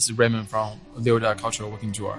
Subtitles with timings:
[0.00, 2.18] This is Raymond from Liuda Cultural Walking Tour.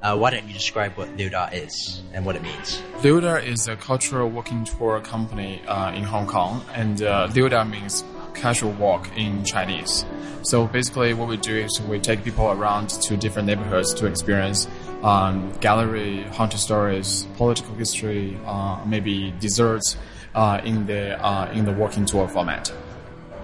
[0.00, 2.80] Uh, why don't you describe what Liuda is and what it means?
[3.02, 8.02] Liuda is a cultural walking tour company uh, in Hong Kong, and uh, Liuda means
[8.32, 10.06] casual walk in Chinese.
[10.44, 14.66] So basically, what we do is we take people around to different neighborhoods to experience
[15.02, 19.98] um, gallery, haunted stories, political history, uh, maybe desserts
[20.34, 22.72] uh, in the uh, in the walking tour format.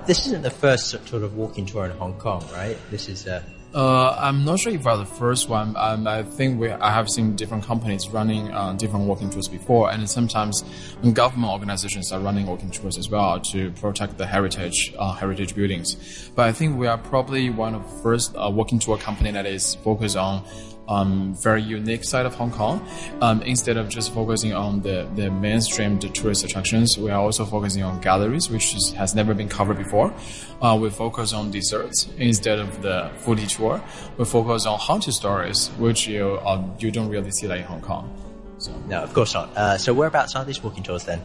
[0.06, 2.76] This isn't the first sort of walking tour in Hong Kong, right?
[2.90, 3.42] This is uh,
[3.72, 5.76] Uh, I'm not sure if I'm the first one.
[5.76, 9.92] Um, I think we I have seen different companies running uh, different walking tours before,
[9.92, 10.64] and sometimes
[11.12, 16.30] government organizations are running walking tours as well to protect the heritage uh, heritage buildings.
[16.34, 19.46] But I think we are probably one of the first uh, walking tour company that
[19.46, 20.42] is focused on
[20.90, 22.86] um, very unique side of Hong Kong.
[23.22, 27.46] Um, instead of just focusing on the, the mainstream the tourist attractions, we are also
[27.46, 30.12] focusing on galleries, which is, has never been covered before.
[30.60, 33.82] Uh, we focus on desserts instead of the foodie tour.
[34.18, 37.80] We focus on haunted stories, which you uh, you don't really see that in Hong
[37.80, 38.12] Kong.
[38.58, 39.56] So no, of course not.
[39.56, 41.24] Uh, so whereabouts are these walking tours then?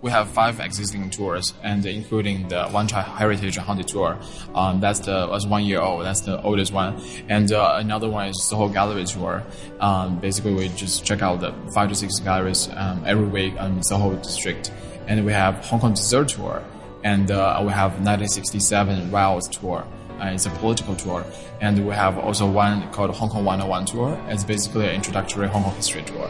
[0.00, 4.18] We have five existing tours, and including the Wan Chai Heritage Haunted Tour.
[4.54, 6.04] Um, that's the was one year old.
[6.04, 9.42] That's the oldest one, and uh, another one is the whole gallery tour.
[9.80, 13.82] Um, basically, we just check out the five to six galleries um, every week in
[13.82, 14.70] Soho district,
[15.08, 16.62] and we have Hong Kong Dessert Tour,
[17.02, 19.84] and uh, we have 1967 Wild Tour.
[20.20, 21.24] Uh, it's a political tour,
[21.60, 24.20] and we have also one called Hong Kong 101 Tour.
[24.28, 26.28] It's basically an introductory Hong Kong history tour.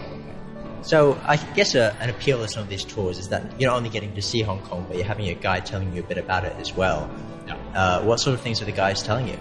[0.82, 3.76] So I guess uh, an appeal of some of these tours is that you're not
[3.76, 6.18] only getting to see Hong Kong, but you're having a guide telling you a bit
[6.18, 7.10] about it as well.
[7.46, 7.56] Yeah.
[7.74, 9.38] Uh, what sort of things are the guys telling you?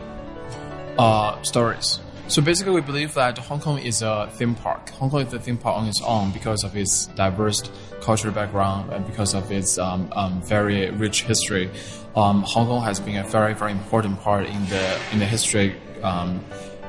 [0.98, 2.00] Uh, stories.
[2.28, 4.90] So basically, we believe that Hong Kong is a theme park.
[4.90, 7.64] Hong Kong is a theme park on its own because of its diverse
[8.02, 11.70] cultural background and because of its um, um, very rich history.
[12.18, 15.78] Um, Hong Kong has been a very, very important part in the in the history
[16.04, 16.44] um,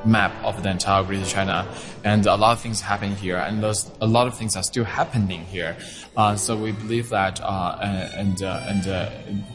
[0.05, 1.69] map of the entire Greater China,
[2.05, 4.85] and a lot of things happen here, and those a lot of things are still
[4.85, 5.77] happening here.
[6.19, 9.09] Uh, so we believe that, uh, and uh, and uh,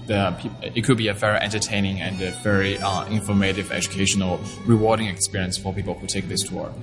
[0.08, 5.58] the it could be a very entertaining and a very uh, informative, educational, rewarding experience
[5.58, 6.74] for people who take this tour.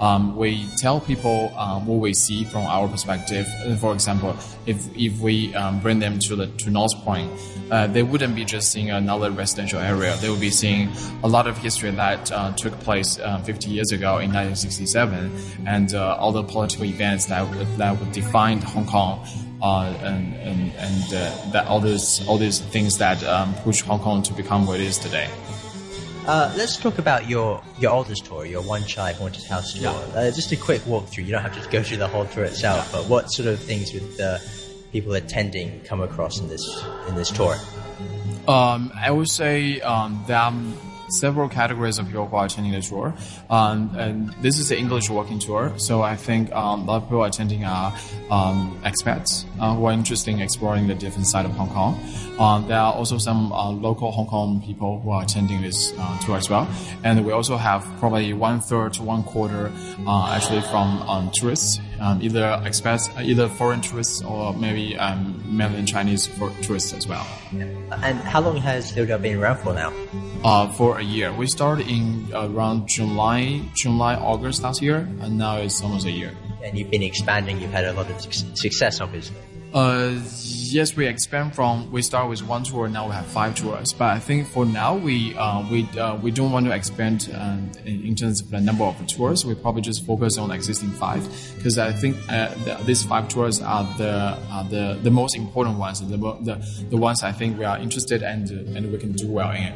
[0.00, 3.46] Um, we tell people um, what we see from our perspective.
[3.78, 7.30] For example, if if we um, bring them to the to North Point,
[7.70, 10.16] uh, they wouldn't be just seeing another residential area.
[10.16, 10.90] They would be seeing
[11.22, 12.26] a lot of history that
[12.56, 15.17] took place 50 years ago in 1967,
[15.66, 17.46] and all the political events that
[17.78, 19.26] that would define Hong Kong
[19.62, 24.00] uh, and and, and uh, that all those all these things that um, push Hong
[24.00, 25.28] Kong to become what it is today.
[26.26, 29.82] Uh, let's talk about your your oldest tour, your Wan Chai Haunted House tour.
[29.82, 30.20] Yeah.
[30.20, 31.24] Uh, just a quick walkthrough.
[31.24, 33.92] You don't have to go through the whole tour itself, but what sort of things
[33.94, 34.40] would the
[34.92, 37.56] people attending come across in this in this tour?
[38.46, 40.52] Um, I would say um, that
[41.08, 43.14] several categories of people who are attending the tour.
[43.50, 47.02] Um, and this is the English walking tour, so I think um, a lot of
[47.04, 47.92] people attending are
[48.30, 51.98] um, expats uh, who are interested in exploring the different side of Hong Kong.
[52.38, 56.18] Um, there are also some uh, local Hong Kong people who are attending this uh,
[56.20, 56.68] tour as well.
[57.02, 59.72] And we also have probably one third to one quarter
[60.06, 64.96] uh, actually from um, tourists, um, either expats, either foreign tourists or maybe
[65.44, 66.28] mainland Chinese
[66.62, 67.26] tourists as well.
[67.52, 69.92] And how long has Liuda been around for now?
[70.44, 71.32] Uh, for a year.
[71.32, 76.36] We started in around July, July, August last year, and now it's almost a year.
[76.62, 77.60] And you've been expanding.
[77.60, 79.36] You've had a lot of success, obviously.
[79.72, 80.18] Uh,
[80.72, 83.92] yes, we expand from we start with one tour, now we have five tours.
[83.92, 87.56] But I think for now we uh, we uh, we don't want to expand uh,
[87.84, 89.44] in, terms of the number of tours.
[89.44, 91.22] We probably just focus on existing five
[91.56, 95.78] because I think uh, the, these five tours are the are the the most important
[95.78, 99.28] ones, the the, the ones I think we are interested and and we can do
[99.28, 99.74] well in.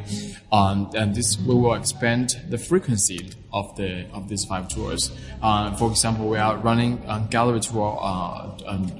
[0.50, 5.10] Um, and this we will expand the frequency of the of these five tours.
[5.42, 8.50] Uh, for example, we are running a gallery tour uh,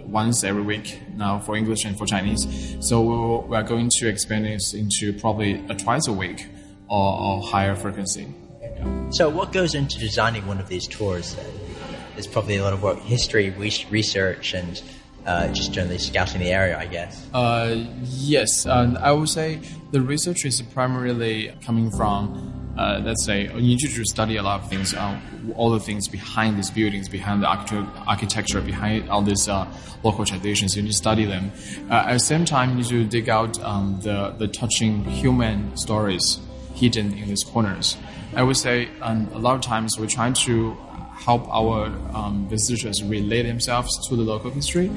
[0.05, 2.77] once every week now for English and for Chinese.
[2.81, 6.47] So we, will, we are going to expand this into probably a twice a week
[6.89, 8.27] or, or higher frequency.
[8.61, 9.11] Yeah.
[9.11, 11.37] So what goes into designing one of these tours?
[12.15, 14.83] There's probably a lot of work, history, research, and
[15.25, 17.27] uh, just generally scouting the area, I guess.
[17.33, 19.61] Uh, yes, I would say
[19.93, 24.61] the research is primarily coming from uh, let's say you need to study a lot
[24.61, 25.21] of things, uh,
[25.57, 29.67] all the things behind these buildings, behind the architecture, behind all these uh,
[30.03, 30.75] local traditions.
[30.77, 31.53] You need to study them.
[31.91, 35.77] Uh, at the same time, you need to dig out um, the the touching human
[35.77, 36.41] stories
[36.75, 37.97] hidden in these corners.
[38.35, 40.77] I would say um, a lot of times we're trying to
[41.13, 44.91] help our um, visitors relate themselves to the local history,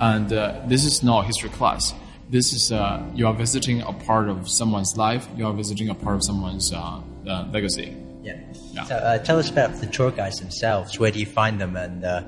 [0.00, 1.94] and uh, this is not history class
[2.30, 5.26] this is uh, you are visiting a part of someone's life.
[5.36, 7.96] You are visiting a part of someone's uh, uh, legacy.
[8.22, 8.38] Yeah.
[8.72, 8.84] Yeah.
[8.84, 10.98] So uh, tell us about the tour guides themselves.
[10.98, 12.22] Where do you find them, and uh,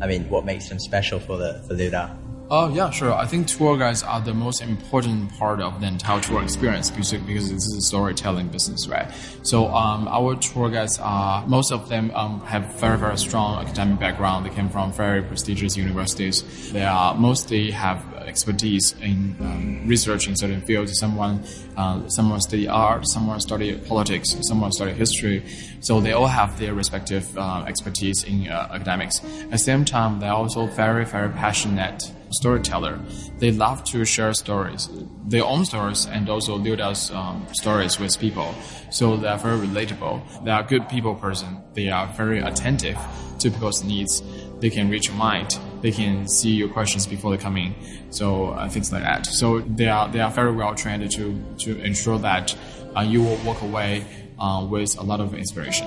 [0.00, 2.23] I mean, what makes them special for the for Liuda?
[2.50, 3.12] Oh yeah, sure.
[3.12, 7.12] I think tour guides are the most important part of the entire tour experience because,
[7.12, 9.10] because this is a storytelling business, right?
[9.42, 13.98] So um, our tour guides are most of them um, have very very strong academic
[13.98, 14.44] background.
[14.44, 16.70] They came from very prestigious universities.
[16.70, 20.98] They are mostly have expertise in um, researching certain fields.
[20.98, 21.42] Someone
[21.78, 25.42] uh, someone study art, someone study politics, someone study history.
[25.80, 29.24] So they all have their respective uh, expertise in uh, academics.
[29.44, 32.98] At the same time, they're also very very passionate storyteller.
[33.38, 34.88] They love to share stories,
[35.26, 38.54] their own stories, and also Liuda's um, stories with people.
[38.90, 40.44] So they are very relatable.
[40.44, 41.62] They are good people person.
[41.74, 42.98] They are very attentive
[43.38, 44.22] to people's needs.
[44.60, 45.58] They can reach your mind.
[45.82, 47.74] They can see your questions before they come in.
[48.10, 49.26] So uh, things like that.
[49.26, 52.56] So they are they are very well trained to to ensure that
[52.96, 54.06] uh, you will walk away
[54.38, 55.86] uh, with a lot of inspiration.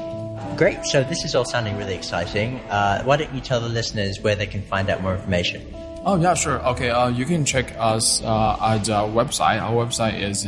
[0.56, 0.86] Great.
[0.86, 2.60] So this is all sounding really exciting.
[2.70, 5.62] Uh, why don't you tell the listeners where they can find out more information?
[6.08, 6.66] Oh yeah, sure.
[6.66, 9.62] Okay, uh, you can check us uh, at our website.
[9.62, 10.46] Our website is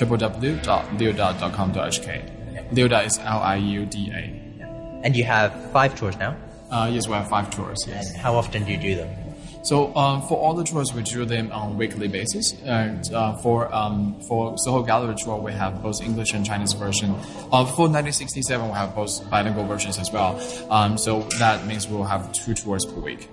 [0.00, 2.70] www.liuda.com.hk.
[2.70, 5.02] Liuda is L-I-U-D-A.
[5.04, 6.34] And you have five tours now.
[6.70, 7.84] Uh, yes, we have five tours.
[7.86, 8.08] Yes.
[8.08, 9.14] And how often do you do them?
[9.64, 12.54] So um, for all the tours, we do them on a weekly basis.
[12.62, 17.10] And uh, for um, for Soho Gallery tour, we have both English and Chinese version.
[17.52, 20.40] Uh, for 1967, we have both bilingual versions as well.
[20.70, 23.28] Um, so that means we'll have two tours per week.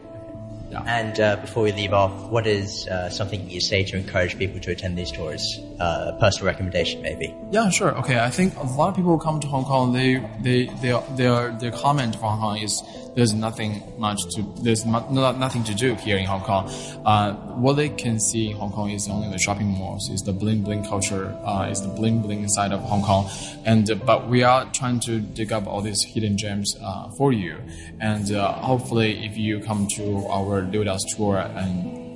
[0.71, 0.83] Yeah.
[0.85, 4.59] And uh, before we leave off, what is uh, something you say to encourage people
[4.61, 5.59] to attend these tours?
[5.79, 7.33] Uh, a personal recommendation, maybe.
[7.51, 7.97] Yeah, sure.
[7.99, 11.01] Okay, I think a lot of people who come to Hong Kong, they they their
[11.15, 12.83] their their comment for Hong Kong is
[13.15, 16.69] there's nothing much to there's not, nothing to do here in Hong Kong.
[17.05, 20.33] Uh, what they can see in Hong Kong is only the shopping malls, is the
[20.33, 23.29] bling bling culture, uh, is the bling bling side of Hong Kong,
[23.65, 27.33] and uh, but we are trying to dig up all these hidden gems uh, for
[27.33, 27.57] you,
[27.99, 32.09] and uh, hopefully if you come to our Liuda's tour and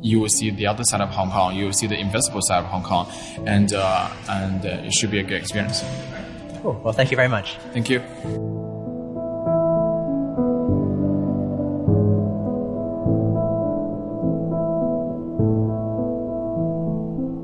[0.00, 1.56] you will see the other side of Hong Kong.
[1.56, 3.10] You will see the invisible side of Hong Kong,
[3.46, 5.82] and uh, and uh, it should be a good experience.
[6.62, 6.80] Cool.
[6.84, 7.56] Well, thank you very much.
[7.72, 8.57] Thank you.